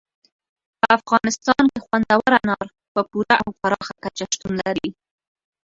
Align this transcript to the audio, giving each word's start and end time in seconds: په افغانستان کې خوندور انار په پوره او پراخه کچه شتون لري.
په 0.79 0.85
افغانستان 0.97 1.63
کې 1.71 1.83
خوندور 1.85 2.31
انار 2.39 2.67
په 2.93 3.01
پوره 3.09 3.35
او 3.43 3.49
پراخه 3.61 3.93
کچه 4.03 4.25
شتون 4.33 4.53
لري. 4.65 4.89